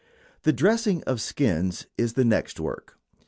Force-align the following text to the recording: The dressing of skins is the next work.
The 0.41 0.51
dressing 0.51 1.03
of 1.03 1.21
skins 1.21 1.85
is 1.95 2.13
the 2.13 2.25
next 2.25 2.59
work. 2.59 2.97